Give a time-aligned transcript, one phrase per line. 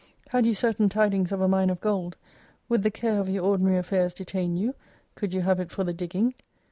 [0.29, 2.17] Had you certain tidings of a mine of gold,
[2.67, 4.73] would the care of your ordinary affairs detain you,
[5.13, 6.33] could you have it for the digging